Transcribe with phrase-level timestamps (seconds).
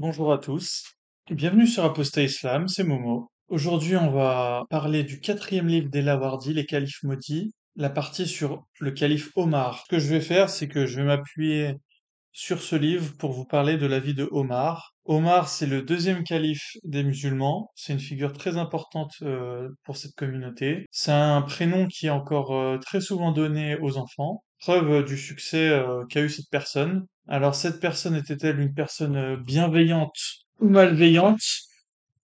[0.00, 0.84] Bonjour à tous,
[1.28, 3.32] bienvenue sur Apostat Islam, c'est Momo.
[3.48, 8.62] Aujourd'hui, on va parler du quatrième livre des Lawardi, les califes maudits, la partie sur
[8.78, 9.82] le calife Omar.
[9.84, 11.74] Ce que je vais faire, c'est que je vais m'appuyer
[12.30, 14.92] sur ce livre pour vous parler de la vie de Omar.
[15.04, 17.72] Omar, c'est le deuxième calife des musulmans.
[17.74, 20.86] C'est une figure très importante euh, pour cette communauté.
[20.92, 24.44] C'est un prénom qui est encore euh, très souvent donné aux enfants.
[24.60, 27.04] Preuve du succès euh, qu'a eu cette personne.
[27.28, 30.18] Alors cette personne était-elle une personne euh, bienveillante
[30.60, 31.42] ou malveillante?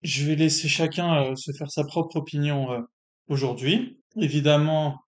[0.03, 2.81] Je vais laisser chacun euh, se faire sa propre opinion euh,
[3.29, 4.01] aujourd'hui.
[4.17, 4.99] Évidemment,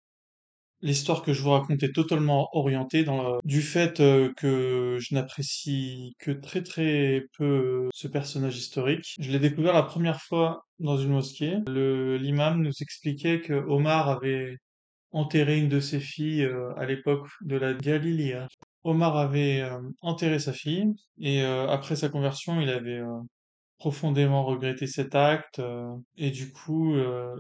[0.83, 3.05] L'histoire que je vous raconte est totalement orientée
[3.45, 9.15] du fait que je n'apprécie que très très peu ce personnage historique.
[9.21, 11.59] Je l'ai découvert la première fois dans une mosquée.
[11.67, 14.57] L'imam nous expliquait que Omar avait
[15.13, 16.49] enterré une de ses filles
[16.79, 18.49] à l'époque de la Galiléa.
[18.85, 20.87] Omar avait euh, enterré sa fille
[21.19, 23.19] et euh, après sa conversion, il avait euh,
[23.79, 27.37] profondément regretté cet acte euh, et du coup, euh,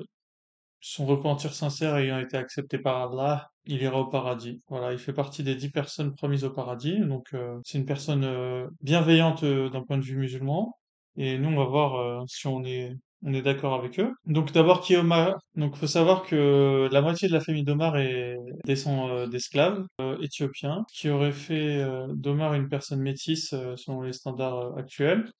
[0.80, 4.62] son repentir sincère ayant été accepté par Allah, il ira au paradis.
[4.68, 6.98] Voilà, il fait partie des dix personnes promises au paradis.
[7.00, 10.78] Donc, euh, c'est une personne bienveillante d'un point de vue musulman.
[11.16, 14.12] Et nous, on va voir si on est on est d'accord avec eux.
[14.26, 15.34] Donc, d'abord, qui Omar?
[15.54, 20.16] Donc, faut savoir que la moitié de la famille d'Omar est descend euh, d'esclaves euh,
[20.20, 25.30] éthiopiens, qui auraient fait euh, d'Omar une personne métisse selon les standards actuels.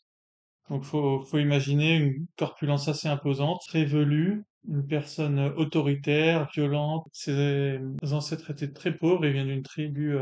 [0.69, 7.06] Donc faut, faut imaginer une corpulence assez imposante, très velue, une personne autoritaire, violente.
[7.12, 7.81] Ses
[8.12, 10.17] ancêtres étaient très pauvres, ils viennent d'une tribu,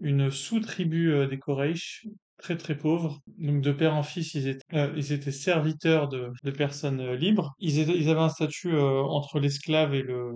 [0.00, 2.06] une sous-tribu des Koreish,
[2.38, 3.20] très très pauvres.
[3.38, 7.54] Donc de père en fils, ils étaient, euh, ils étaient serviteurs de, personnes euh, libres.
[7.58, 10.30] Ils, avaient un statut euh, entre l'esclave et le,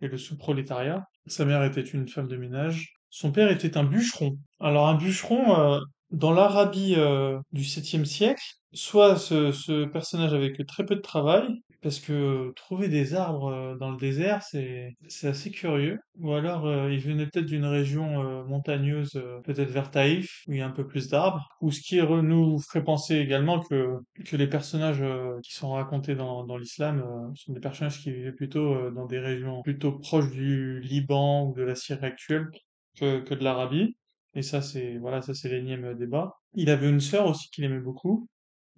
[0.00, 1.04] et le sous-prolétariat.
[1.26, 2.94] Sa mère était une femme de ménage.
[3.10, 4.38] Son père était un bûcheron.
[4.58, 5.80] Alors un bûcheron,
[6.12, 11.00] dans l'Arabie euh, du 7 siècle, soit ce, ce personnage avait que très peu de
[11.00, 11.46] travail,
[11.82, 15.98] parce que trouver des arbres euh, dans le désert, c'est assez curieux.
[16.20, 20.52] Ou alors euh, il venait peut-être d'une région euh, montagneuse, euh, peut-être vers Taïf, où
[20.52, 21.48] il y a un peu plus d'arbres.
[21.60, 26.14] Ou ce qui nous ferait penser également que que les personnages euh, qui sont racontés
[26.14, 29.92] dans, dans l'islam euh, sont des personnages qui vivaient plutôt euh, dans des régions plutôt
[29.92, 32.48] proches du Liban ou de la Syrie actuelle
[32.98, 33.96] que, que de l'Arabie.
[34.34, 36.34] Et ça, c'est voilà, ça c'est l'énième débat.
[36.54, 38.28] Il avait une sœur aussi qu'il aimait beaucoup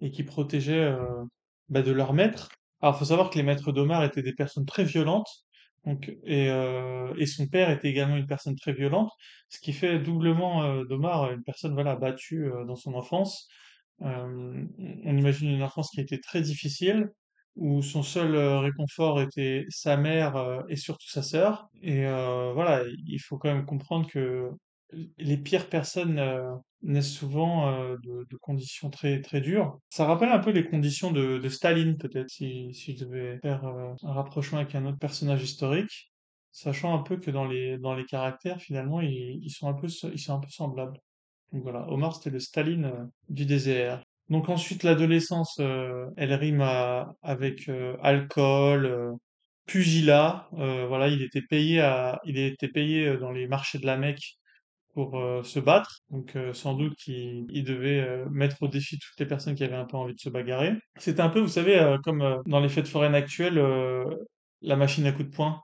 [0.01, 1.23] et qui protégeait euh,
[1.69, 2.49] bah, de leur maître.
[2.81, 5.29] Alors, faut savoir que les maîtres d'Omar étaient des personnes très violentes.
[5.85, 9.11] Donc, et, euh, et son père était également une personne très violente,
[9.49, 13.47] ce qui fait doublement euh, d'Omar une personne voilà battue euh, dans son enfance
[14.01, 14.65] euh,
[15.05, 17.09] on imagine une enfance qui était très difficile,
[17.55, 21.69] où son seul euh, réconfort était sa mère euh, et surtout sa sœur.
[21.81, 24.49] Et euh, voilà, il faut quand même comprendre que
[25.17, 29.79] les pires personnes euh, naissent souvent euh, de, conditions très très dures.
[29.89, 34.13] Ça rappelle un peu les conditions de, Staline, peut-être, si, je devais faire euh, un
[34.13, 36.11] rapprochement avec un autre personnage historique,
[36.51, 40.19] sachant un peu que dans les dans les caractères, finalement, ils, sont un peu ils
[40.19, 40.99] sont un peu semblables.
[41.51, 44.03] Donc voilà, Omar, c'était le Staline du désert.
[44.29, 46.61] Donc ensuite, l'adolescence, elle rime
[47.21, 47.69] avec
[48.01, 49.15] alcool,
[49.67, 50.49] pugilat.
[50.51, 54.37] voilà, il était payé à, il était payé dans les marchés de la Mecque
[54.95, 55.99] pour euh, se battre.
[56.09, 59.63] Donc euh, sans doute qu'il il devait euh, mettre au défi toutes les personnes qui
[59.63, 60.73] avaient un peu envie de se bagarrer.
[60.97, 63.61] C'était un peu, vous savez, comme dans les fêtes foraines actuelles,
[64.61, 65.61] la machine à coups de poing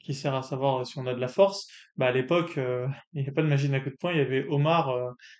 [0.00, 1.68] qui sert à savoir si on a de la force.
[1.96, 4.22] Bah, à l'époque, il n'y avait pas de machine à coup de poing, il y
[4.22, 4.90] avait Omar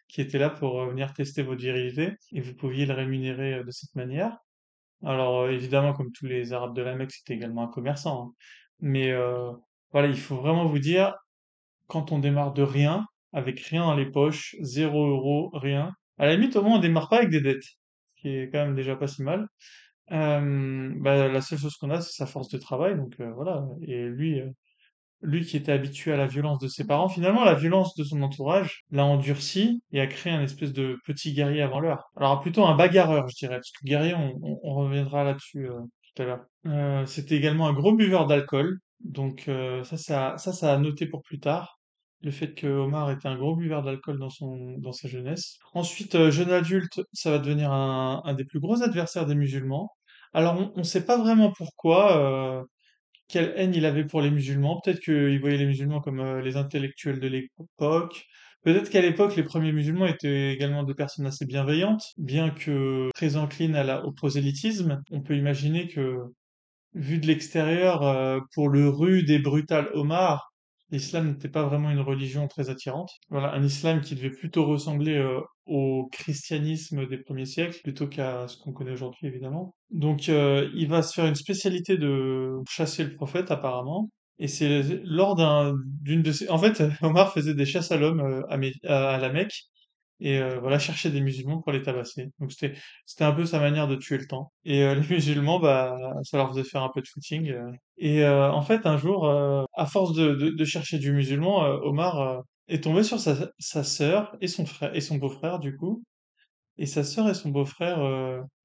[0.09, 3.94] qui était là pour venir tester votre virilité et vous pouviez le rémunérer de cette
[3.97, 4.37] manière.
[5.04, 8.26] Alors évidemment, comme tous les Arabes de la Mecque, c'était également un commerçant.
[8.26, 8.32] hein.
[8.81, 9.12] Mais
[9.91, 11.14] voilà, il faut vraiment vous dire,
[11.87, 16.37] quand on démarre de rien, avec rien dans les poches, zéro euro, rien, à la
[16.37, 18.97] limite, au moins, on démarre pas avec des dettes, ce qui est quand même déjà
[18.97, 19.48] pas si mal.
[20.12, 23.65] Euh, bah, la seule chose qu'on a, c'est sa force de travail, donc euh, voilà.
[23.82, 24.50] Et lui, euh,
[25.22, 28.22] lui qui était habitué à la violence de ses parents, finalement, la violence de son
[28.22, 32.10] entourage l'a endurci et a créé un espèce de petit guerrier avant l'heure.
[32.16, 35.81] Alors plutôt un bagarreur, je dirais, parce que guerrier, on, on- on reviendra là-dessus euh,
[36.17, 36.44] tout à l'heure.
[36.67, 41.06] Euh, c'était également un gros buveur d'alcool, donc euh, ça, ça, ça, ça a noté
[41.06, 41.79] pour plus tard.
[42.22, 45.58] Le fait que Omar était un gros buveur d'alcool dans son dans sa jeunesse.
[45.74, 49.90] Ensuite, euh, jeune adulte, ça va devenir un, un des plus gros adversaires des musulmans.
[50.32, 52.16] Alors, on ne sait pas vraiment pourquoi.
[52.19, 52.62] euh,
[53.28, 54.80] quelle haine il avait pour les musulmans.
[54.84, 58.24] Peut-être qu'il voyait les musulmans comme euh, les intellectuels de l'époque.
[58.62, 63.36] Peut-être qu'à l'époque, les premiers musulmans étaient également des personnes assez bienveillantes, bien que très
[63.36, 65.00] enclines à la, au prosélytisme.
[65.10, 66.19] On peut imaginer que,
[66.94, 70.51] vu de l'extérieur, euh, pour le rude et brutal Omar,
[70.93, 73.11] l'islam n'était pas vraiment une religion très attirante.
[73.31, 78.47] Voilà, un islam qui devait plutôt ressembler euh, au christianisme des premiers siècles plutôt qu'à
[78.47, 79.75] ce qu'on connaît aujourd'hui évidemment.
[79.91, 84.11] Donc euh, il va se faire une spécialité de chasser le prophète apparemment.
[84.39, 86.49] Et c'est lors d'un d'une de ces...
[86.49, 88.43] En fait, Omar faisait des chasses à l'homme euh,
[88.87, 89.69] à à la Mecque
[90.22, 92.28] et euh, voilà chercher des musulmans pour les tabasser.
[92.38, 92.74] Donc c'était
[93.06, 94.52] c'était un peu sa manière de tuer le temps.
[94.64, 97.50] Et euh, les musulmans bah ça leur faisait faire un peu de footing.
[97.50, 97.70] euh.
[97.98, 103.02] Et en fait un jour à force de, de, chercher du musulman, Omar est tombé
[103.04, 106.02] sur sa sa sœur et son frère et son beau-frère du coup.
[106.78, 107.98] Et sa sœur et son beau-frère,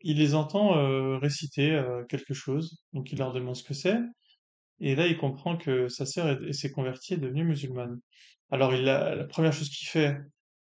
[0.01, 2.81] il les entend réciter quelque chose.
[2.93, 3.97] Donc il leur demande ce que c'est.
[4.79, 7.99] Et là, il comprend que sa sœur est- s'est convertie et est devenue musulmane.
[8.51, 10.17] Alors, il la première chose qu'il fait,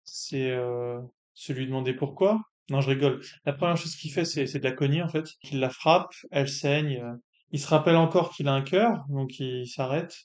[0.03, 0.99] c'est euh,
[1.33, 2.41] se lui demander pourquoi.
[2.69, 3.21] Non, je rigole.
[3.45, 5.25] La première chose qu'il fait, c'est de la cogner, en fait.
[5.43, 7.01] Il la frappe, elle saigne.
[7.03, 7.15] euh.
[7.51, 10.15] Il se rappelle encore qu'il a un cœur, donc il s'arrête.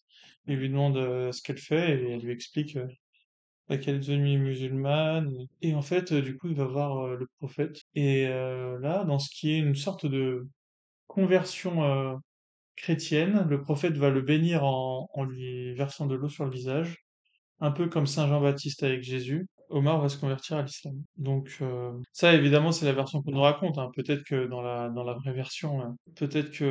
[0.47, 2.79] Il lui demande euh, ce qu'elle fait et elle lui explique
[3.69, 5.31] qu'elle est devenue musulmane.
[5.61, 7.83] Et en fait, du coup, il va voir le prophète.
[7.95, 10.49] Et là, dans ce qui est une sorte de
[11.07, 12.19] conversion
[12.77, 16.97] chrétienne, le prophète va le bénir en, en lui versant de l'eau sur le visage,
[17.61, 19.47] un peu comme Saint Jean-Baptiste avec Jésus.
[19.71, 20.95] Omar va se convertir à l'islam.
[21.17, 23.79] Donc euh, ça, évidemment, c'est la version qu'on nous raconte.
[23.79, 23.91] hein.
[23.97, 26.65] Peut-être que dans la dans la vraie version, peut-être que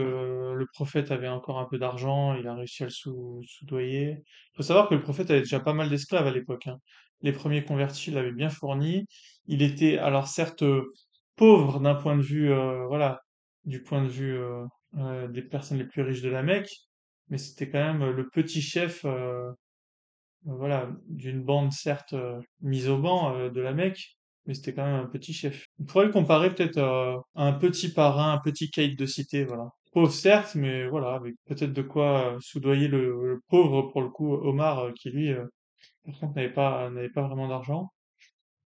[0.55, 4.11] le prophète avait encore un peu d'argent, il a réussi à le sou- soudoyer.
[4.53, 6.67] Il faut savoir que le prophète avait déjà pas mal d'esclaves à l'époque.
[6.67, 6.77] hein.
[7.21, 9.05] Les premiers convertis l'avaient bien fourni.
[9.47, 10.83] Il était alors certes euh,
[11.35, 13.19] pauvre d'un point de vue, euh, voilà,
[13.65, 14.63] du point de vue euh,
[14.97, 16.71] euh, des personnes les plus riches de la Mecque,
[17.29, 19.05] mais c'était quand même le petit chef.
[20.45, 24.85] Voilà, d'une bande certes euh, mise au banc euh, de la Mecque, mais c'était quand
[24.85, 25.65] même un petit chef.
[25.79, 29.69] On pourrait le comparer peut-être à un petit parrain, un petit caïd de cité, voilà.
[29.93, 34.33] Pauvre certes, mais voilà, avec peut-être de quoi euh, soudoyer le, pauvre pour le coup
[34.33, 35.33] Omar, qui lui,
[36.05, 37.89] par contre, n'avait pas n'avait pas vraiment d'argent.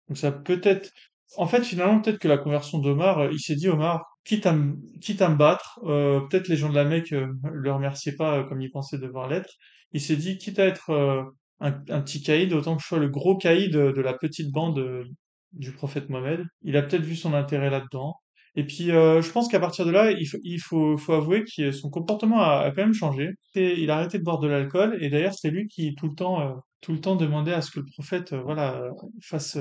[0.07, 0.91] Donc ça peut-être,
[1.37, 4.75] en fait, finalement, peut-être que la conversion d'Omar, il s'est dit, Omar, quitte à me,
[4.99, 8.61] quitte à me battre, peut-être les gens de la Mecque euh, le remerciaient pas comme
[8.61, 9.53] ils pensaient devoir l'être.
[9.93, 10.91] Il s'est dit, quitte à être
[11.59, 14.51] un, un petit caïd, autant que je sois le gros caïd de, de la petite
[14.51, 15.04] bande euh,
[15.54, 16.44] du prophète Mohammed.
[16.62, 18.15] Il a peut-être vu son intérêt là-dedans.
[18.56, 21.44] Et puis, euh, je pense qu'à partir de là, il faut, il faut, faut avouer
[21.44, 23.30] que son comportement a, quand même changé.
[23.54, 26.15] Et il a arrêté de boire de l'alcool, et d'ailleurs, c'est lui qui tout le
[26.15, 28.81] temps, euh, tout le temps demandait à ce que le prophète, euh, voilà,
[29.21, 29.60] fasse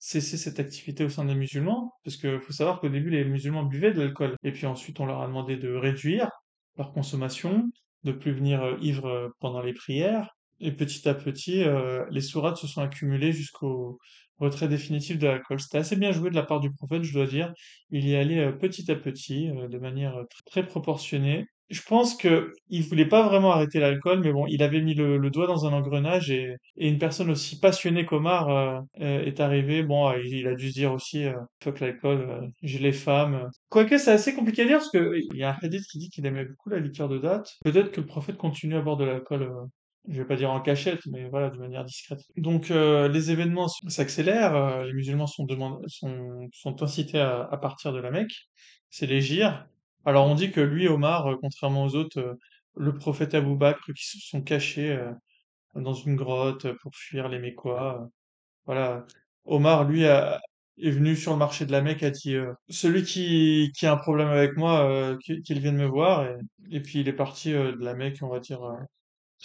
[0.00, 3.62] cesser cette activité au sein des musulmans, parce que faut savoir qu'au début, les musulmans
[3.62, 6.28] buvaient de l'alcool, et puis ensuite, on leur a demandé de réduire
[6.76, 7.70] leur consommation,
[8.02, 12.66] de plus venir euh, pendant les prières, et petit à petit, euh, les sourates se
[12.66, 13.98] sont accumulées jusqu'au
[14.38, 15.60] retrait définitif de l'alcool.
[15.60, 17.52] C'était assez bien joué de la part du prophète, je dois dire.
[17.90, 21.46] Il y allait euh, petit à petit, euh, de manière euh, tr- très proportionnée.
[21.70, 25.30] Je pense que il voulait pas vraiment arrêter l'alcool, mais bon, il avait mis le,
[25.30, 29.82] doigt dans un engrenage et, une personne aussi passionnée qu'Omar est arrivée.
[29.82, 31.24] Bon, euh, il, a dû se dire aussi,
[31.62, 33.48] fuck l'alcool, j'ai les femmes.
[33.70, 36.10] Quoique c'est assez compliqué à dire parce que il y a un hadith qui dit
[36.10, 37.54] qu'il aimait beaucoup la liqueur de date.
[37.64, 39.50] Peut-être que le prophète continue à boire de l'alcool
[40.08, 42.20] je vais pas dire en cachette, mais voilà, de manière discrète.
[42.36, 47.56] Donc euh, les événements s'accélèrent, euh, les musulmans sont, demandés, sont, sont incités à, à
[47.56, 48.34] partir de la Mecque,
[48.90, 49.66] c'est l'hégire.
[50.04, 52.34] Alors on dit que lui, Omar, euh, contrairement aux autres, euh,
[52.76, 54.98] le prophète Abou Bakr, qui se sont cachés
[55.76, 58.08] dans une grotte pour fuir les Mécois.
[58.66, 59.06] voilà,
[59.44, 63.70] Omar, lui, est venu sur le marché de la Mecque, a dit euh, celui qui,
[63.76, 66.36] qui a un problème avec moi, euh, qu'il vienne me voir, et,
[66.70, 68.60] et puis il est parti de la Mecque, on va dire.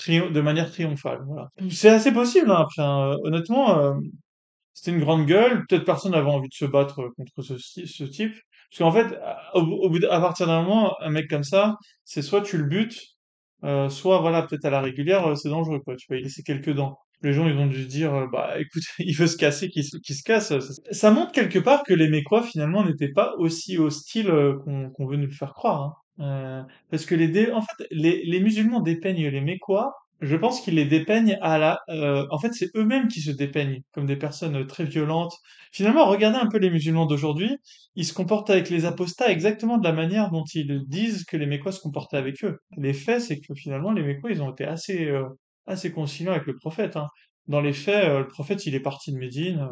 [0.10, 1.20] Euh, de manière triomphale.
[1.27, 1.50] Voilà.
[1.70, 3.15] C'est assez possible, hein, hein.
[3.24, 3.94] Honnêtement, euh,
[4.74, 5.65] c'était une grande gueule.
[5.68, 8.34] Peut-être personne n'avait envie de se battre euh, contre ce, ce type.
[8.72, 11.75] Parce qu'en fait, à- au, au bout à partir d'un moment, un mec comme ça,
[12.06, 13.00] c'est soit tu le butes,
[13.63, 15.96] euh, soit voilà, peut-être à la régulière, euh, c'est dangereux, quoi.
[15.96, 16.98] Tu vas y laisser quelques dents.
[17.22, 19.84] Les gens, ils vont dû se dire, euh, bah écoute, il veut se casser, qu'il
[19.84, 20.53] se, casse.
[20.91, 25.06] Ça, montre quelque part que les Mécois, finalement, n'étaient pas aussi hostiles euh, qu'on qu'on
[25.08, 25.82] veut nous le faire croire.
[25.84, 25.94] hein.
[26.20, 26.62] Euh,
[26.92, 29.94] parce que les, en fait, les, les musulmans dépeignent les Mécois.
[30.22, 31.80] Je pense qu'ils les dépeignent à la.
[31.90, 35.34] euh, en fait, c'est eux-mêmes qui se dépeignent comme des personnes euh, très violentes.
[35.72, 37.56] Finalement, regardez un peu les musulmans d'aujourd'hui.
[37.96, 41.46] Ils se comportent avec les apostats exactement de la manière dont ils disent que les
[41.46, 42.58] Mécois se comportaient avec eux.
[42.78, 45.24] Les faits, c'est que finalement, les Mécois, ils ont été assez, euh,
[45.68, 46.98] assez conciliants avec le prophète.
[46.98, 47.08] hein.
[47.48, 49.68] Dans les faits, euh, le prophète, il est parti de Médine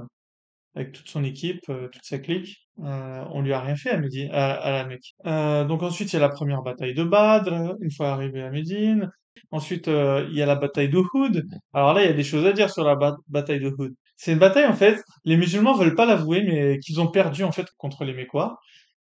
[0.78, 2.68] avec toute son équipe, euh, toute sa clique.
[2.84, 5.14] Euh, on lui a rien fait à Médine, à, la Mecque.
[5.26, 8.52] Euh, donc ensuite, il y a la première bataille de Badr, une fois arrivé à
[8.52, 9.10] Médine.
[9.52, 11.48] Ensuite, euh, il y a la bataille d'Uhud.
[11.74, 13.96] Alors là, il y a des choses à dire sur la ba- bataille d'Uhud.
[14.16, 17.52] C'est une bataille, en fait, les musulmans veulent pas l'avouer, mais qu'ils ont perdu, en
[17.52, 18.58] fait, contre les Mécois.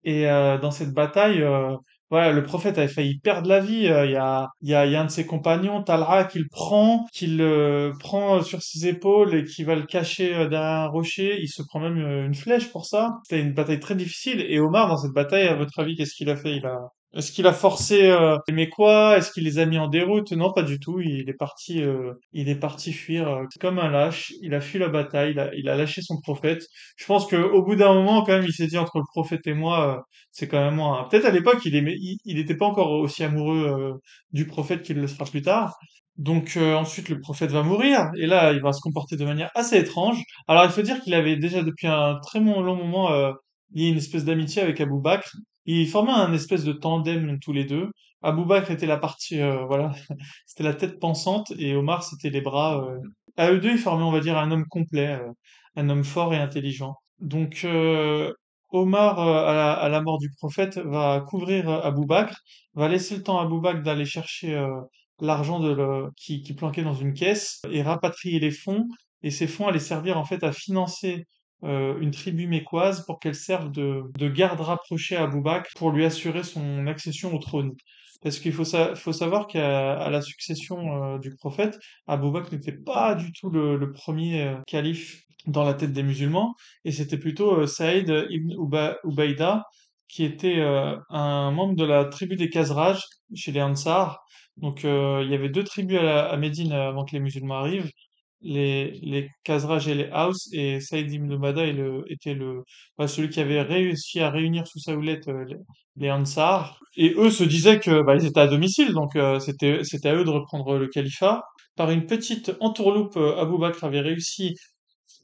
[0.04, 1.44] Et dans cette bataille,
[2.12, 3.88] euh, voilà, le prophète avait failli perdre la vie.
[3.88, 6.46] euh, Il y a, y a, y a un de ses compagnons, Talha, qui le
[6.50, 10.88] prend, qui le prend sur ses épaules et qui va le cacher euh, derrière un
[10.88, 11.38] rocher.
[11.40, 13.18] Il se prend même euh, une flèche pour ça.
[13.24, 14.40] C'était une bataille très difficile.
[14.48, 16.56] Et Omar, dans cette bataille, à votre avis, qu'est-ce qu'il a fait?
[16.56, 16.78] Il a,
[17.14, 19.16] est-ce qu'il a forcé euh, les Mécois?
[19.16, 20.32] Est-ce qu'il les a mis en déroute?
[20.32, 21.00] Non, pas du tout.
[21.00, 24.32] Il est parti, euh, il est parti fuir euh, comme un lâche.
[24.42, 25.32] Il a fui la bataille.
[25.32, 26.62] Il a, il a lâché son prophète.
[26.96, 29.46] Je pense que au bout d'un moment, quand même, il s'est dit entre le prophète
[29.46, 30.00] et moi, euh,
[30.30, 31.06] c'est quand même hein.
[31.10, 34.00] Peut-être à l'époque, il aimait, il, il pas encore aussi amoureux euh,
[34.32, 35.76] du prophète qu'il le sera plus tard.
[36.16, 39.50] Donc euh, ensuite, le prophète va mourir et là, il va se comporter de manière
[39.54, 40.22] assez étrange.
[40.48, 43.32] Alors, il faut dire qu'il avait déjà depuis un très long, long moment euh,
[43.74, 45.30] lié une espèce d'amitié avec Abou Bakr.
[45.66, 47.90] Ils formaient un espèce de tandem tous les deux.
[48.22, 49.92] Abou Bakr était la partie, euh, voilà,
[50.46, 52.84] c'était la tête pensante et Omar c'était les bras.
[52.84, 52.98] euh.
[53.36, 55.32] À eux deux, ils formaient, on va dire, un homme complet, euh,
[55.76, 56.96] un homme fort et intelligent.
[57.20, 57.66] Donc
[58.70, 62.34] Omar, à la, mort du prophète, va couvrir Abou Bakr,
[62.74, 64.60] va laisser le temps à Abou Bakr d'aller chercher
[65.20, 68.86] l'argent de qui, qui planquait dans une caisse et rapatrier les fonds.
[69.22, 71.26] Et ces fonds allaient servir en fait à financer
[71.64, 75.90] euh, une tribu mécoise pour qu'elle serve de, de garde rapprochée à Abou Bakr pour
[75.92, 77.72] lui assurer son accession au trône.
[78.22, 82.72] Parce qu'il faut, sa- faut savoir qu'à la succession euh, du prophète, Abou Bakr n'était
[82.72, 86.54] pas du tout le, premier euh, calife dans la tête des musulmans,
[86.84, 89.64] et c'était plutôt Saïd ibn Uba- Ubaïda,
[90.06, 90.60] qui était
[91.10, 93.00] un membre de la tribu des Khazraj
[93.34, 94.20] chez les Ansar.
[94.56, 97.90] Donc il y avait deux tribus à, la- à Médine avant que les musulmans arrivent,
[98.42, 102.62] les, les Khazraj et les Haus, et Saïd ibn le- était le,
[102.98, 105.44] bah, celui qui avait réussi à réunir sous sa houlette euh,
[105.96, 106.78] les, Ansar.
[106.96, 110.24] Et eux se disaient que bah, étaient à domicile, donc euh, c'était c'était à eux
[110.24, 111.42] de reprendre le califat.
[111.76, 114.54] Par une petite entourloupe, euh, Abou Bakr avait réussi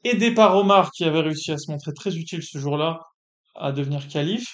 [0.04, 3.00] aidé par Omar qui avait réussi à se montrer très utile ce jour-là
[3.56, 4.48] à devenir calife.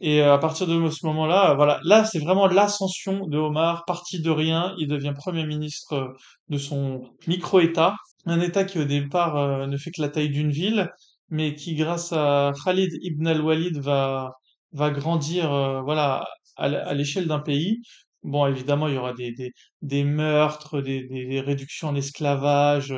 [0.00, 3.84] Et euh, à partir de ce moment-là, euh, voilà, là c'est vraiment l'ascension de Omar,
[3.86, 6.08] parti de rien, il devient premier ministre euh,
[6.48, 7.94] de son micro-État,
[8.26, 10.90] un État qui au départ ne fait que la taille d'une ville,
[11.28, 14.32] mais qui grâce à Khalid ibn al-Walid va
[14.72, 15.50] va grandir,
[15.84, 17.80] voilà, à, l'échelle d'un pays.
[18.22, 22.94] Bon, évidemment, il y aura des des, des meurtres, des, des, réductions en esclavage,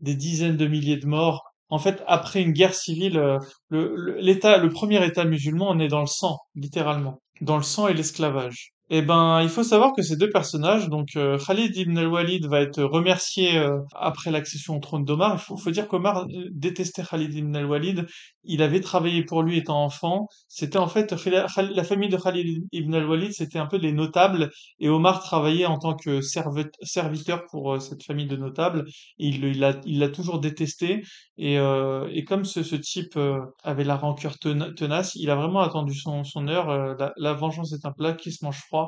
[0.00, 1.49] des dizaines de milliers de morts.
[1.70, 3.38] En fait, après une guerre civile, euh,
[3.70, 8.72] le, premier État musulman, on est dans le sang, littéralement, dans le sang et l'esclavage.
[8.92, 12.60] Eh ben, il faut savoir que ces deux personnages, donc euh, Khalid ibn al-Walid va
[12.60, 15.40] être remercié euh, après l'accession au trône d'Omar.
[15.48, 18.04] Il faut, dire qu'Omar euh, détestait Khalid ibn al-Walid.
[18.42, 20.26] Il avait travaillé pour lui étant enfant.
[20.48, 24.88] C'était en fait la famille de Khalid ibn al-Walid, c'était un peu des notables, et
[24.88, 28.86] Omar travaillait en tant que serviteur pour cette famille de notables.
[29.18, 31.02] Il l'a il toujours détesté.
[31.38, 33.18] Et, et comme ce, type
[33.62, 36.96] avait la rancœur tena- tenace, il a vraiment attendu son, son heure.
[37.16, 38.79] la vengeance est un plat qui se mange froid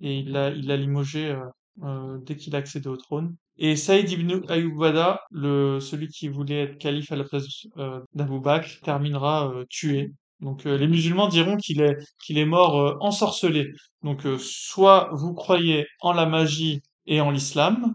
[0.00, 1.40] et il l'a l'a limogé euh,
[1.82, 3.36] euh, dès qu'il a accédé au trône.
[3.58, 7.46] Et Saïd ibn Ayyubada, celui qui voulait être calife à la place
[7.78, 10.12] euh, d'Abou Bakr, terminera tué.
[10.40, 13.72] Donc les musulmans diront qu'il est mort ensorcelé.
[14.02, 17.94] Donc soit vous croyez en la magie et en l'islam,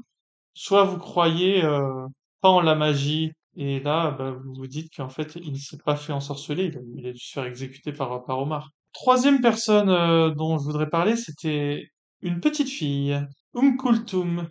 [0.56, 1.62] soit vous croyez
[2.42, 5.78] pas en la magie et là bah, vous vous dites qu'en fait il ne s'est
[5.86, 8.72] pas fait ensorceler, il a, il a dû se faire exécuter par, par Omar.
[8.94, 11.86] Troisième personne euh, dont je voudrais parler, c'était
[12.22, 13.20] une petite fille,
[13.56, 14.48] Umm Kulthum.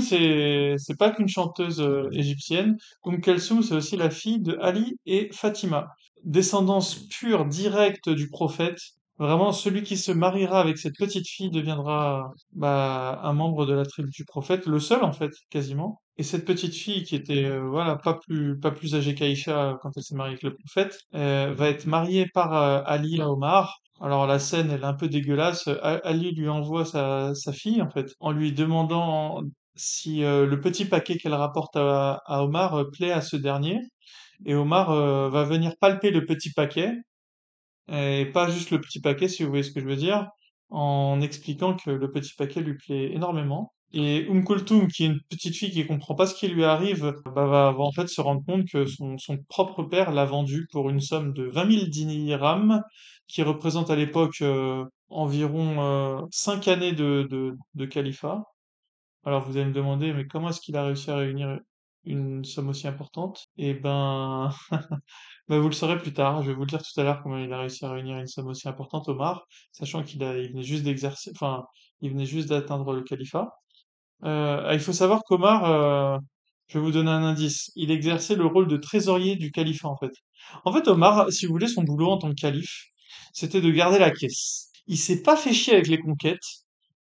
[0.00, 2.76] C'est c'est pas qu'une chanteuse euh, égyptienne.
[3.04, 5.88] Umm Kulthum, c'est aussi la fille de Ali et Fatima,
[6.24, 8.78] descendance pure, directe du prophète.
[9.18, 13.84] Vraiment, celui qui se mariera avec cette petite fille deviendra bah, un membre de la
[13.84, 16.00] tribu du prophète, le seul en fait, quasiment.
[16.16, 19.90] Et cette petite fille qui était euh, voilà pas plus pas plus âgée qu'Aïcha quand
[19.96, 23.80] elle s'est mariée avec le prophète, euh, va être mariée par euh, Ali à Omar.
[24.00, 25.68] Alors la scène elle est un peu dégueulasse.
[25.82, 29.42] Ali lui envoie sa, sa fille en fait en lui demandant
[29.76, 33.80] si euh, le petit paquet qu'elle rapporte à, à Omar euh, plaît à ce dernier.
[34.46, 36.92] Et Omar euh, va venir palper le petit paquet
[37.92, 40.26] et pas juste le petit paquet, si vous voyez ce que je veux dire,
[40.70, 43.74] en expliquant que le petit paquet lui plaît énormément.
[43.96, 47.14] Et Umm Kulthum, qui est une petite fille qui comprend pas ce qui lui arrive,
[47.26, 50.90] bah, va, en fait se rendre compte que son, son propre père l'a vendu pour
[50.90, 52.82] une somme de 20 000 dirhams,
[53.28, 58.42] qui représente à l'époque euh, environ euh, 5 années de, de, de califat.
[59.24, 61.60] Alors vous allez me demander, mais comment est-ce qu'il a réussi à réunir
[62.04, 63.46] une somme aussi importante?
[63.58, 64.50] Eh ben,
[65.48, 66.42] bah, vous le saurez plus tard.
[66.42, 68.26] Je vais vous le dire tout à l'heure comment il a réussi à réunir une
[68.26, 71.64] somme aussi importante, Omar, sachant qu'il il venait juste d'exercer, enfin,
[72.00, 73.52] il venait juste d'atteindre le califat.
[74.24, 76.18] Euh, il faut savoir qu'Omar, euh,
[76.68, 79.96] je vais vous donner un indice, il exerçait le rôle de trésorier du califat en
[79.96, 80.12] fait.
[80.64, 82.86] En fait, Omar, si vous voulez, son boulot en tant que calife,
[83.32, 84.70] c'était de garder la caisse.
[84.86, 86.38] Il s'est pas fait chier avec les conquêtes.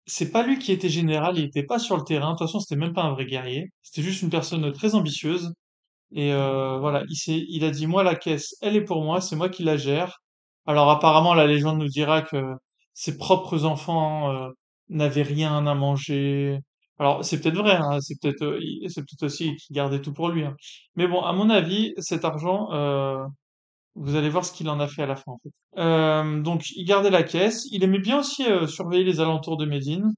[0.06, 2.32] C'est pas lui qui était général, il était pas sur le terrain.
[2.32, 3.70] De toute façon, c'était même pas un vrai guerrier.
[3.82, 5.52] C'était juste une personne très ambitieuse.
[6.12, 9.36] Et euh, voilà, il il a dit, moi, la caisse, elle est pour moi, c'est
[9.36, 10.20] moi qui la gère.
[10.66, 12.36] Alors apparemment, la légende nous dira que
[12.94, 14.48] ses propres enfants euh,
[14.88, 16.58] n'avaient rien à manger.
[16.98, 20.28] Alors c'est peut-être vrai, hein, c'est peut-être, euh, c'est peut-être aussi qu'il gardait tout pour
[20.30, 20.44] lui.
[20.44, 20.56] hein.
[20.96, 23.24] Mais bon, à mon avis, cet argent, euh,
[23.96, 25.50] vous allez voir ce qu'il en a fait à la fin, en fait.
[25.78, 27.66] Euh, donc, il gardait la caisse.
[27.72, 30.12] Il aimait bien aussi euh, surveiller les alentours de Médine.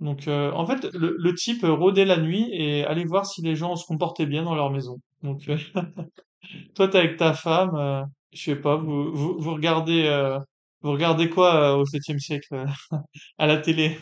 [0.00, 3.76] Donc, euh, en fait, le, type rôdait la nuit et allait voir si les gens
[3.76, 4.98] se comportaient bien dans leur maison.
[5.22, 5.42] Donc,
[6.74, 10.38] toi, t'es avec ta femme, je sais pas, vous, vous, vous regardez, euh,
[10.82, 12.64] vous regardez quoi au septième siècle
[13.38, 13.98] à la télé?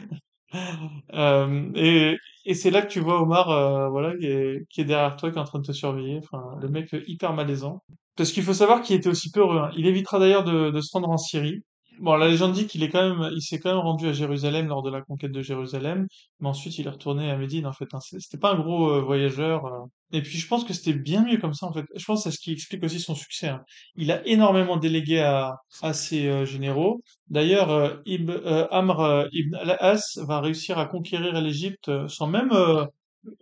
[1.14, 5.30] Euh, et et c'est là que tu vois Omar, euh, voilà, qui est, derrière toi,
[5.30, 6.18] qui est en train de te surveiller.
[6.22, 7.82] Enfin, le mec euh, hyper malaisant.
[8.16, 9.58] Parce qu'il faut savoir qu'il était aussi peu heureux.
[9.58, 9.70] hein.
[9.76, 11.62] Il évitera d'ailleurs de, de se rendre en Syrie.
[12.00, 14.66] Bon, la légende dit qu'il est quand même, il s'est quand même rendu à Jérusalem
[14.68, 16.06] lors de la conquête de Jérusalem,
[16.40, 17.86] mais ensuite il est retourné à Médine en fait.
[17.94, 18.00] hein.
[18.00, 19.64] C'était pas un gros euh, voyageur.
[19.66, 19.78] euh.
[20.12, 21.84] Et puis je pense que c'était bien mieux comme ça en fait.
[21.94, 23.48] Je pense c'est ce qui explique aussi son succès.
[23.48, 23.62] hein.
[23.94, 27.02] Il a énormément délégué à, à ses euh, généraux.
[27.28, 32.84] D'ailleurs, euh, Ibn, euh, Amr ibn al-As va réussir à conquérir l'Égypte sans même euh,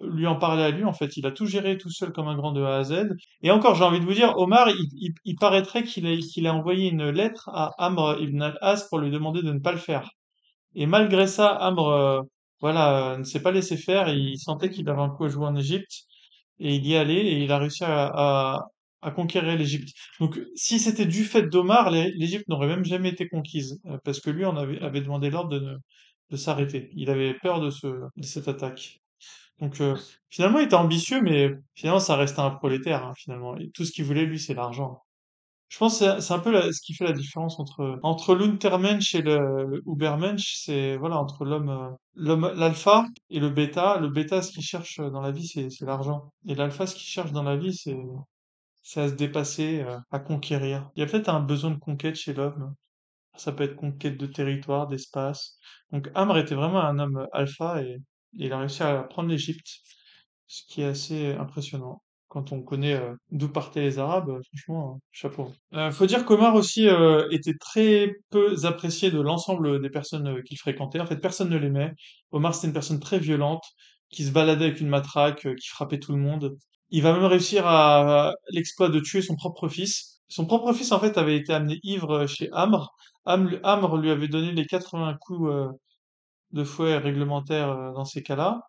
[0.00, 0.84] lui en parler à lui.
[0.84, 3.08] En fait, il a tout géré tout seul comme un grand de A à Z.
[3.42, 6.06] Et encore, j'ai envie de vous dire, Omar, il, paraîtrait qu'il
[6.46, 9.78] a, envoyé une lettre à Amr ibn al-As pour lui demander de ne pas le
[9.78, 10.10] faire.
[10.74, 12.20] Et malgré ça, Amr, euh,
[12.60, 14.08] voilà, euh, ne s'est pas laissé faire.
[14.08, 15.92] Il sentait qu'il avait un coup à jouer en Égypte.
[16.58, 18.60] Et il y allé et il a réussi à,
[19.14, 19.94] conquérir l'Égypte.
[20.20, 23.80] Donc, si c'était du fait d'Omar, l'É- l'Égypte n'aurait même jamais été conquise.
[23.86, 25.60] euh, Parce que lui, on avait, demandé l'ordre de,
[26.30, 26.90] ne- s'arrêter.
[26.96, 27.70] Il avait peur de
[28.22, 29.03] cette attaque.
[29.60, 29.96] Donc, euh,
[30.30, 33.56] finalement, il était ambitieux, mais finalement, ça restait un prolétaire, hein, finalement.
[33.56, 35.02] Et tout ce qu'il voulait, lui, c'est l'argent.
[35.68, 39.22] Je pense que c'est un peu ce qui fait la différence entre entre l'Untermensch et
[39.22, 43.98] le, Ubermensch, c'est voilà entre l'homme euh, l'homme l'alpha et le bêta.
[43.98, 46.32] Le bêta, ce qu'il cherche dans la vie, c'est l'argent.
[46.46, 47.96] Et l'alpha, ce qu'il cherche dans la vie, c'est
[48.82, 50.90] c'est à se dépasser, euh, à conquérir.
[50.96, 52.74] Il y a peut-être un besoin de conquête chez l'homme.
[53.36, 55.58] Ça peut être conquête de territoire, d'espace.
[55.92, 57.98] Donc Amr était vraiment un homme alpha et
[58.36, 59.80] il a réussi à prendre l'Égypte,
[60.46, 62.02] ce qui est assez impressionnant.
[62.28, 65.52] Quand on connaît euh, d'où partaient les Arabes, euh, franchement, euh, chapeau.
[65.92, 66.88] Faut dire qu'Omar aussi
[67.30, 71.00] était très peu apprécié de l'ensemble des personnes qu'il fréquentait.
[71.00, 71.92] En fait, personne ne l'aimait.
[72.32, 73.62] Omar, c'était une personne très violente,
[74.10, 76.56] qui se baladait avec une matraque, qui frappait tout le monde.
[76.90, 80.20] Il va même réussir à, l'exploit de tuer son propre fils.
[80.28, 82.90] Son propre fils, en fait, avait été amené ivre chez Amr.
[83.26, 85.50] Amr, lui avait donné les 80 coups
[86.54, 88.60] de fouet réglementaires euh, dans ces cas-là.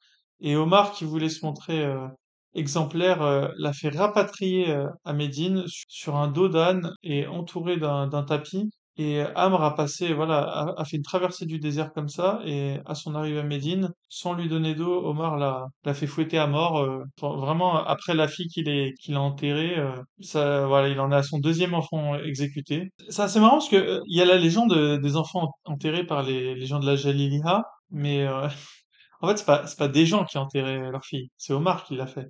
[0.42, 2.08] Et Omar, qui voulait se montrer euh,
[2.54, 7.78] exemplaire, euh, l'a fait rapatrier euh, à Médine su- sur un dos d'âne et entouré
[7.78, 8.70] d'un tapis.
[8.98, 12.96] Et Amr a passé, voilà, a, fait une traversée du désert comme ça, et à
[12.96, 16.78] son arrivée à Médine, sans lui donner d'eau, Omar l'a fait fouetter à mort.
[16.80, 21.24] euh, vraiment, après la fille qu'il qu'il a enterrée, euh, voilà, il en est à
[21.24, 22.90] son deuxième enfant exécuté.
[23.10, 26.06] C'est assez marrant parce que euh, il y a la légende euh, des enfants enterrés
[26.06, 28.48] par les, les gens de la Jaliliha, mais euh,
[29.22, 32.08] en fait, c'est pas, pas des gens qui enterraient leur fille, c'est Omar qui l'a
[32.08, 32.28] fait.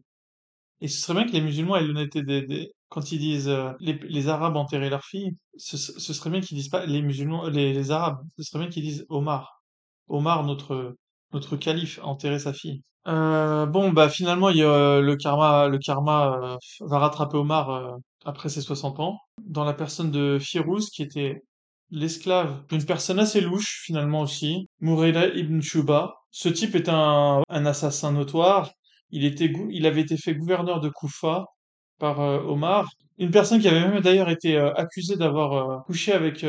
[0.82, 4.28] Et ce serait bien que les musulmans aient l'honnêteté des, quand ils disent euh, les,
[4.30, 7.92] Arabes enterraient leur fille, ce, ce serait bien qu'ils disent pas les musulmans, les, les
[7.92, 9.62] Arabes, ce serait bien qu'ils disent Omar.
[10.08, 10.96] Omar, notre,
[11.34, 12.84] notre calife, a enterré sa fille.
[13.08, 17.38] Euh, bon, bah finalement, il y a, euh, le karma, le karma euh, va rattraper
[17.38, 17.92] Omar euh,
[18.26, 21.44] après ses 60 ans, dans la personne de Firouz, qui était
[21.92, 26.16] l'esclave d'une personne assez louche, finalement aussi, Mourayla ibn Shuba.
[26.32, 28.72] Ce type est un, un assassin notoire.
[29.12, 31.46] Il était, il avait été fait gouverneur de Koufa
[32.00, 32.90] par euh, Omar.
[33.18, 36.46] Une personne qui avait même d'ailleurs été euh, accusée d'avoir euh, couché avec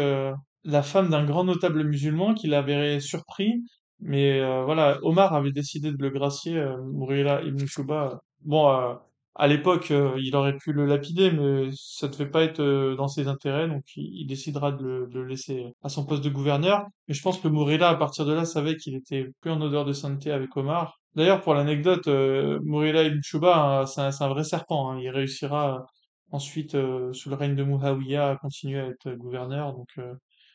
[0.64, 3.62] la femme d'un grand notable musulman qui l'avait surpris.
[4.00, 8.20] Mais voilà, Omar avait décidé de le gracier, Mourira ibn Shuba.
[8.42, 8.98] Bon,
[9.38, 12.96] à l'époque, euh, il aurait pu le lapider, mais ça ne devait pas être euh,
[12.96, 16.86] dans ses intérêts, donc il, décidera de le, de laisser à son poste de gouverneur.
[17.08, 19.84] Mais je pense que Mourira, à partir de là, savait qu'il était plus en odeur
[19.84, 20.98] de sainteté avec Omar.
[21.14, 24.90] D'ailleurs, pour l'anecdote, euh, Mourira ibn Shuba, hein, c'est un, un vrai serpent.
[24.90, 24.98] hein.
[25.00, 25.84] Il réussira
[26.30, 26.76] ensuite,
[27.12, 29.72] sous le règne de Muawiyah, à continuer à être gouverneur.
[29.74, 30.14] Donc, euh,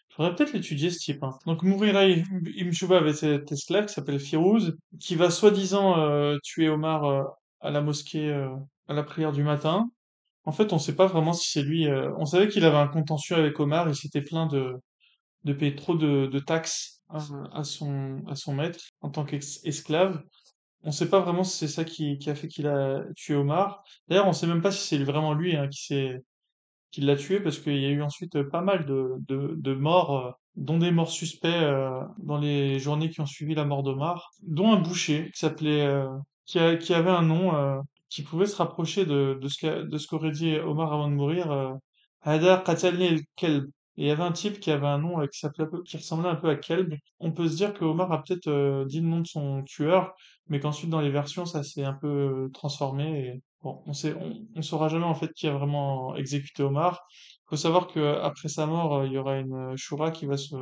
[0.09, 1.23] faudrait peut-être l'étudier, ce type.
[1.23, 1.31] hein.
[1.45, 6.69] Donc, Mourira ibn Shuba avait cet esclave qui s'appelle Firouz, qui va soi-disant euh, tuer
[6.69, 7.25] Omar
[7.61, 8.49] à la mosquée euh,
[8.87, 9.89] à la prière du matin.
[10.45, 11.87] En fait, on sait pas vraiment si c'est lui.
[11.87, 13.87] euh, On savait qu'il avait un contentieux avec Omar.
[13.89, 14.73] Il s'était plaint de,
[15.43, 17.19] de payer trop de, de taxes à,
[17.53, 20.23] à son, à son maître en tant qu'esclave.
[20.83, 23.83] On sait pas vraiment si c'est ça qui, qui a fait qu'il a tué Omar.
[24.07, 26.19] D'ailleurs, on sait même pas si c'est vraiment lui hein, qui s'est
[26.91, 29.73] qui l'a tué parce qu'il y a eu ensuite euh, pas mal de, de, de
[29.73, 33.83] morts, euh, dont des morts suspects euh, dans les journées qui ont suivi la mort
[33.83, 36.07] d'Omar, dont un boucher qui s'appelait, euh,
[36.45, 40.31] qui, a- qui avait un nom euh, qui pouvait se rapprocher de, de ce qu'aurait
[40.31, 41.51] dit Omar avant de mourir.
[41.51, 41.73] euh,
[42.21, 43.69] Hada qatalni el-kelb.
[43.97, 45.97] Et il y avait un type qui avait un nom euh, qui un peu- qui
[45.97, 46.93] ressemblait un peu à Kelb.
[47.19, 50.13] On peut se dire que Omar a peut-être euh, dit le nom de son tueur,
[50.47, 53.19] mais qu'ensuite dans les versions ça s'est un peu euh, transformé.
[53.27, 54.15] Et, bon, on sait,
[54.55, 57.01] on, saura jamais en fait qui a vraiment exécuté Omar.
[57.47, 60.55] Faut savoir que après sa mort, euh, il y aura une shura qui va se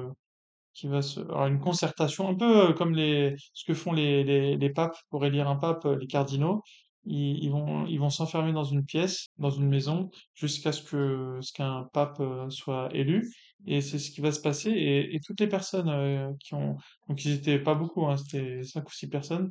[0.74, 4.24] qui va se alors une concertation un peu euh, comme les ce que font les
[4.24, 6.62] les, les papes pour élire un pape, euh, les cardinaux.
[7.06, 11.38] Ils, ils vont ils vont s'enfermer dans une pièce, dans une maison, jusqu'à ce que
[11.42, 13.32] ce qu'un pape euh, soit élu.
[13.68, 14.70] Et c'est ce qui va se passer.
[14.72, 16.78] Et, et toutes les personnes qui ont
[17.08, 19.50] donc ils étaient pas beaucoup, hein, c'était cinq ou six personnes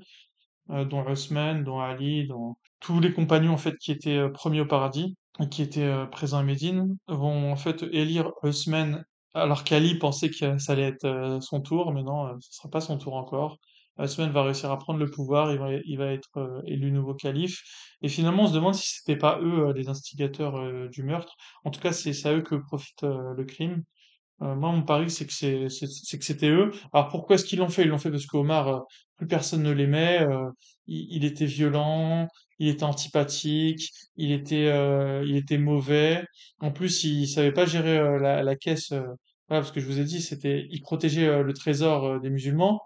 [0.68, 4.66] dont Osman, dont Ali, dont tous les compagnons en fait qui étaient euh, premiers au
[4.66, 5.16] paradis
[5.50, 10.72] qui étaient présents à Médine, vont en fait élire Osman alors qu'Ali pensait que ça
[10.72, 13.58] allait être euh, son tour, mais non, euh, ce sera pas son tour encore.
[13.98, 17.62] Osman va réussir à prendre le pouvoir, il va, être euh, élu nouveau calife.
[18.00, 21.34] Et finalement, on se demande si c'était pas eux les instigateurs du meurtre.
[21.64, 23.82] En tout cas, c'est à eux que profite le crime.
[24.38, 26.70] Moi, mon pari, c'est que c'était eux.
[26.92, 27.82] Alors pourquoi est-ce qu'ils l'ont fait?
[27.82, 28.84] Ils l'ont fait parce qu'Omar,
[29.16, 30.24] plus personne ne l'aimait.
[30.86, 36.24] il était violent, il était antipathique, il était euh, il était mauvais.
[36.60, 38.92] En plus, il savait pas gérer euh, la, caisse.
[38.92, 39.02] euh,
[39.48, 42.80] voilà, parce que je vous ai dit, c'était il protégeait le trésor des musulmans.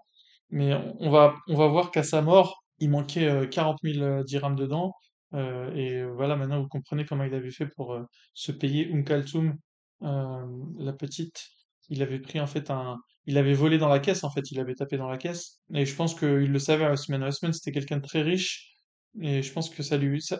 [0.49, 4.23] Mais on, va on va voir qu'à sa mort, il manquait euh, 40 000 euh,
[4.23, 4.93] dirhams dedans.
[5.75, 7.97] Et voilà, maintenant vous comprenez comment il avait fait pour
[8.35, 9.57] se payer Kalthoum
[10.03, 10.45] euh,
[10.77, 11.47] la petite,
[11.89, 14.59] il avait pris en fait un, il avait volé dans la caisse en fait, il
[14.59, 15.61] avait tapé dans la caisse.
[15.73, 17.23] Et je pense qu'il le savait, Haussmann.
[17.23, 18.72] Haussmann c'était quelqu'un de très riche
[19.21, 20.39] et je pense que ça lui, ça-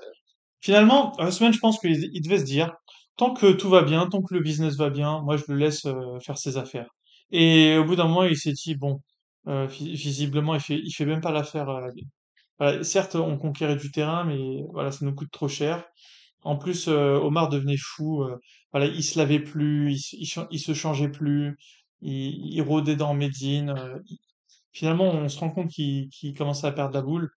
[0.61, 2.73] finalement, Haussmann, je pense qu'il il devait se dire,
[3.17, 5.85] tant que tout va bien, tant que le business va bien, moi je le laisse
[5.85, 6.89] euh, faire ses affaires.
[7.31, 9.01] Et au bout d'un moment, il s'est dit bon,
[9.47, 11.69] euh, vi- visiblement, il fait, il fait même pas l'affaire.
[11.69, 11.89] euh,
[12.59, 15.85] voilà, certes, on conquérait du terrain, mais voilà, ça nous coûte trop cher.
[16.43, 18.23] En plus, euh, Omar devenait fou.
[18.23, 18.37] euh,
[18.73, 21.57] voilà, il se lavait plus, il, se il cha- il se changeait plus,
[22.01, 23.71] il, il rôdait dans Médine.
[23.71, 24.19] euh, il-
[24.73, 27.29] finalement, on se rend compte qu'il qu'il commençait à perdre la boule.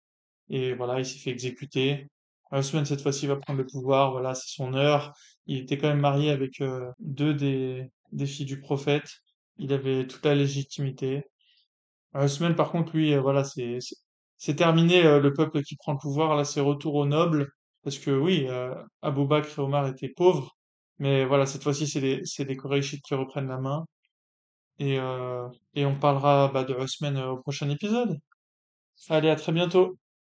[0.49, 2.07] Et voilà, il s'est fait exécuter.
[2.51, 4.11] Ousmane, cette fois-ci, va prendre le pouvoir.
[4.11, 5.13] Voilà, c'est son heure.
[5.47, 9.09] Il était quand même marié avec euh, deux des, des filles du prophète.
[9.57, 11.23] Il avait toute la légitimité.
[12.13, 13.79] Ousmane, par contre, lui, euh, voilà, c'est
[14.37, 16.35] c'est terminé euh, le peuple qui prend le pouvoir.
[16.35, 17.51] Là, c'est retour aux nobles.
[17.83, 18.47] Parce que oui,
[19.03, 20.57] Abou Bakr et Omar étaient pauvres.
[20.99, 23.85] Mais voilà, cette fois-ci, c'est les, c'est les Korachites qui reprennent la main.
[24.79, 24.95] Et,
[25.75, 28.17] et on parlera bah, de euh, au prochain épisode.
[29.09, 29.97] Allez, à très bientôt.